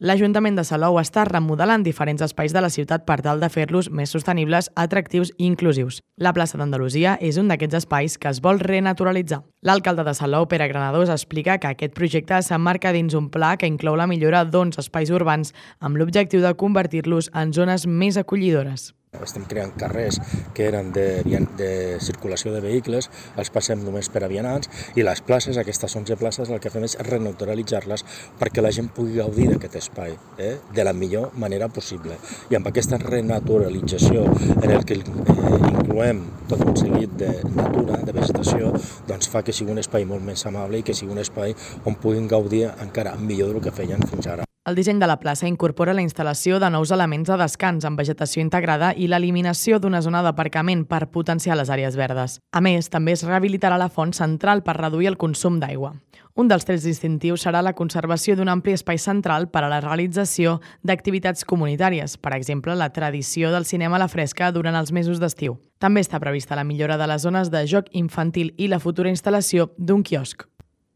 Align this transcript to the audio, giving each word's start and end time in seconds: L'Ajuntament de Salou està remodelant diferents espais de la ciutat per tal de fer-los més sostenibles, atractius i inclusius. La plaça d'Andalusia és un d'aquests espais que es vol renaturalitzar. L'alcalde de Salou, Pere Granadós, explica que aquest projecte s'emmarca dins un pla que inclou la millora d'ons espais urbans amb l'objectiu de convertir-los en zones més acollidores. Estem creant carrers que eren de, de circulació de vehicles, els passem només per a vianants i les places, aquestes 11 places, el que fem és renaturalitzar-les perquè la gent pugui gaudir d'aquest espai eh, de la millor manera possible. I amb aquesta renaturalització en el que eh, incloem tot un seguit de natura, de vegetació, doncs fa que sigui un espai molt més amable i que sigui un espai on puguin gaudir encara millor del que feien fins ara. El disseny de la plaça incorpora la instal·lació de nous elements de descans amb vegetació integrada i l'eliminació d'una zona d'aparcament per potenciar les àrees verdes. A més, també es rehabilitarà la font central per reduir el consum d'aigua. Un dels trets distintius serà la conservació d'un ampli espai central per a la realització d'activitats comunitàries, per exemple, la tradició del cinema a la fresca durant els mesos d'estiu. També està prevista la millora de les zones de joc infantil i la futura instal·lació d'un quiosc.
L'Ajuntament 0.00 0.56
de 0.56 0.62
Salou 0.64 0.96
està 0.96 1.26
remodelant 1.28 1.82
diferents 1.84 2.22
espais 2.24 2.54
de 2.56 2.60
la 2.64 2.70
ciutat 2.72 3.02
per 3.04 3.18
tal 3.20 3.42
de 3.42 3.50
fer-los 3.52 3.90
més 3.92 4.08
sostenibles, 4.14 4.70
atractius 4.72 5.28
i 5.36 5.44
inclusius. 5.44 5.98
La 6.16 6.32
plaça 6.32 6.56
d'Andalusia 6.56 7.18
és 7.20 7.36
un 7.36 7.52
d'aquests 7.52 7.82
espais 7.82 8.16
que 8.16 8.30
es 8.32 8.40
vol 8.40 8.62
renaturalitzar. 8.64 9.42
L'alcalde 9.60 10.06
de 10.08 10.14
Salou, 10.16 10.46
Pere 10.48 10.70
Granadós, 10.72 11.12
explica 11.12 11.58
que 11.60 11.68
aquest 11.74 11.92
projecte 11.92 12.38
s'emmarca 12.40 12.94
dins 12.96 13.12
un 13.12 13.28
pla 13.28 13.58
que 13.60 13.68
inclou 13.68 13.98
la 14.00 14.08
millora 14.08 14.46
d'ons 14.48 14.80
espais 14.80 15.12
urbans 15.12 15.52
amb 15.80 16.00
l'objectiu 16.00 16.40
de 16.40 16.54
convertir-los 16.56 17.28
en 17.36 17.52
zones 17.52 17.84
més 17.84 18.16
acollidores. 18.16 18.94
Estem 19.24 19.44
creant 19.50 19.72
carrers 19.74 20.18
que 20.54 20.66
eren 20.68 20.92
de, 20.94 21.22
de 21.58 21.70
circulació 22.00 22.52
de 22.54 22.60
vehicles, 22.64 23.10
els 23.40 23.50
passem 23.52 23.80
només 23.84 24.08
per 24.12 24.22
a 24.24 24.28
vianants 24.30 24.70
i 24.96 25.04
les 25.04 25.20
places, 25.26 25.58
aquestes 25.60 25.96
11 25.98 26.16
places, 26.20 26.50
el 26.50 26.60
que 26.62 26.72
fem 26.72 26.86
és 26.86 26.96
renaturalitzar-les 27.08 28.04
perquè 28.40 28.64
la 28.64 28.72
gent 28.76 28.90
pugui 28.96 29.18
gaudir 29.20 29.48
d'aquest 29.50 29.80
espai 29.82 30.14
eh, 30.38 30.52
de 30.76 30.84
la 30.86 30.94
millor 30.96 31.34
manera 31.44 31.68
possible. 31.68 32.16
I 32.50 32.58
amb 32.60 32.70
aquesta 32.70 33.00
renaturalització 33.02 34.28
en 34.54 34.70
el 34.70 34.86
que 34.88 35.00
eh, 35.00 35.58
incloem 35.72 36.22
tot 36.52 36.62
un 36.66 36.76
seguit 36.78 37.16
de 37.20 37.32
natura, 37.56 38.00
de 38.06 38.14
vegetació, 38.16 38.70
doncs 39.10 39.30
fa 39.32 39.42
que 39.42 39.54
sigui 39.56 39.74
un 39.74 39.82
espai 39.82 40.06
molt 40.08 40.24
més 40.24 40.46
amable 40.48 40.80
i 40.80 40.86
que 40.86 40.96
sigui 40.96 41.16
un 41.16 41.24
espai 41.24 41.56
on 41.84 41.98
puguin 41.98 42.30
gaudir 42.30 42.68
encara 42.78 43.18
millor 43.18 43.56
del 43.56 43.66
que 43.66 43.74
feien 43.82 44.06
fins 44.12 44.30
ara. 44.30 44.49
El 44.70 44.76
disseny 44.76 45.00
de 45.00 45.06
la 45.10 45.16
plaça 45.18 45.48
incorpora 45.50 45.90
la 45.98 46.02
instal·lació 46.04 46.60
de 46.62 46.68
nous 46.70 46.92
elements 46.94 47.26
de 47.26 47.36
descans 47.40 47.82
amb 47.88 47.98
vegetació 47.98 48.38
integrada 48.44 48.92
i 48.94 49.08
l'eliminació 49.10 49.80
d'una 49.82 49.98
zona 49.98 50.20
d'aparcament 50.22 50.84
per 50.86 51.08
potenciar 51.10 51.56
les 51.58 51.72
àrees 51.74 51.96
verdes. 51.98 52.36
A 52.54 52.62
més, 52.62 52.86
també 52.86 53.16
es 53.16 53.24
rehabilitarà 53.26 53.80
la 53.82 53.88
font 53.90 54.12
central 54.14 54.62
per 54.62 54.76
reduir 54.78 55.08
el 55.10 55.16
consum 55.18 55.58
d'aigua. 55.58 55.96
Un 56.38 56.46
dels 56.46 56.68
trets 56.68 56.86
distintius 56.86 57.42
serà 57.42 57.64
la 57.66 57.74
conservació 57.74 58.36
d'un 58.38 58.52
ampli 58.52 58.76
espai 58.78 59.02
central 59.02 59.48
per 59.50 59.64
a 59.64 59.72
la 59.72 59.80
realització 59.82 60.60
d'activitats 60.86 61.42
comunitàries, 61.42 62.14
per 62.22 62.36
exemple, 62.38 62.78
la 62.78 62.92
tradició 62.94 63.50
del 63.50 63.66
cinema 63.66 63.98
a 63.98 64.04
la 64.04 64.08
fresca 64.12 64.52
durant 64.54 64.78
els 64.78 64.94
mesos 64.94 65.18
d'estiu. 65.18 65.58
També 65.82 66.06
està 66.06 66.22
prevista 66.22 66.54
la 66.54 66.68
millora 66.68 67.00
de 67.00 67.10
les 67.10 67.26
zones 67.26 67.50
de 67.50 67.66
joc 67.66 67.90
infantil 67.90 68.54
i 68.56 68.70
la 68.70 68.78
futura 68.78 69.10
instal·lació 69.10 69.72
d'un 69.78 70.06
quiosc. 70.06 70.46